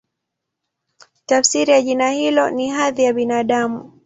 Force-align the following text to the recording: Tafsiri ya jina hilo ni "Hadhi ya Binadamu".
Tafsiri 1.25 1.71
ya 1.71 1.81
jina 1.81 2.09
hilo 2.09 2.49
ni 2.49 2.69
"Hadhi 2.69 3.03
ya 3.03 3.13
Binadamu". 3.13 3.91